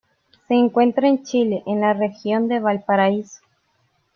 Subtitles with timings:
[0.47, 3.39] Se encuentra en Chile en la región de Valparaíso.